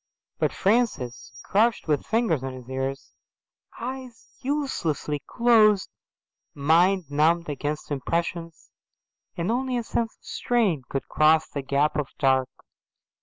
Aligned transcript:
But 0.39 0.51
Francis 0.51 1.31
crouched 1.43 1.87
with 1.87 2.07
fingers 2.07 2.43
on 2.43 2.53
his 2.53 2.67
ears, 2.67 3.13
eyes 3.79 4.29
uselessly 4.39 5.21
closed, 5.27 5.91
mind 6.55 7.03
numbed 7.11 7.49
against 7.49 7.91
impressions, 7.91 8.71
and 9.37 9.51
only 9.51 9.77
a 9.77 9.83
sense 9.83 10.15
of 10.17 10.25
strain 10.25 10.81
could 10.89 11.07
cross 11.07 11.47
the 11.47 11.61
gap 11.61 11.97
of 11.97 12.07
dark. 12.17 12.49